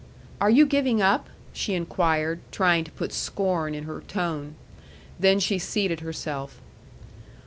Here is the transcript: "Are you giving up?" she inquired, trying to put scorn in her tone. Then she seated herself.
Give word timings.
"Are 0.41 0.49
you 0.49 0.65
giving 0.65 0.99
up?" 0.99 1.29
she 1.53 1.75
inquired, 1.75 2.39
trying 2.51 2.83
to 2.85 2.91
put 2.91 3.13
scorn 3.13 3.75
in 3.75 3.83
her 3.83 4.01
tone. 4.01 4.55
Then 5.19 5.39
she 5.39 5.59
seated 5.59 5.99
herself. 5.99 6.59